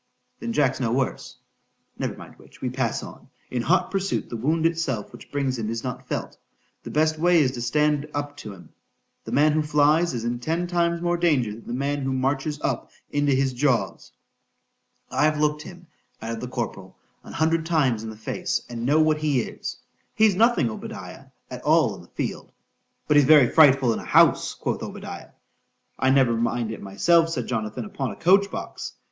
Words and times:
_Then 0.39 0.51
Jack's 0.51 0.79
no 0.79 0.91
worse.—Never 0.91 2.17
mind 2.17 2.39
which,—we 2.39 2.71
pass 2.71 3.03
on,—in 3.03 3.61
hot 3.61 3.91
pursuit 3.91 4.29
the 4.31 4.35
wound 4.35 4.65
itself 4.65 5.13
which 5.13 5.31
brings 5.31 5.59
him 5.59 5.69
is 5.69 5.83
not 5.83 6.07
felt,—the 6.07 6.89
best 6.89 7.19
way 7.19 7.37
is 7.39 7.51
to 7.51 7.61
stand 7.61 8.09
up 8.11 8.35
to 8.37 8.51
him,—the 8.51 9.31
man 9.31 9.51
who 9.53 9.61
flies, 9.61 10.15
is 10.15 10.23
in 10.23 10.39
ten 10.39 10.65
times 10.65 11.03
more 11.03 11.17
danger 11.17 11.51
than 11.51 11.67
the 11.67 11.73
man 11.73 12.01
who 12.01 12.13
marches 12.13 12.59
up 12.63 12.89
into 13.11 13.31
his 13.33 13.53
jaws.—I've 13.53 15.37
look'd 15.37 15.61
him, 15.61 15.85
added 16.19 16.41
the 16.41 16.47
corporal, 16.47 16.97
an 17.23 17.33
hundred 17.33 17.63
times 17.63 18.01
in 18.03 18.09
the 18.09 18.17
face,—and 18.17 18.83
know 18.87 18.99
what 18.99 19.19
he 19.19 19.41
is.—He's 19.41 20.33
nothing, 20.33 20.71
Obadiah, 20.71 21.25
at 21.51 21.61
all 21.61 21.93
in 21.93 22.01
the 22.01 22.07
field.—But 22.07 23.17
he's 23.17 23.25
very 23.27 23.49
frightful 23.49 23.93
in 23.93 23.99
a 23.99 24.05
house, 24.05 24.55
quoth 24.55 24.81
Obadiah.——I 24.81 26.09
never 26.09 26.35
mind 26.35 26.71
it 26.71 26.81
myself, 26.81 27.29
said 27.29 27.45
Jonathan, 27.45 27.85
upon 27.85 28.09
a 28.09 28.15
coach 28.15 28.49
box. 28.49 28.93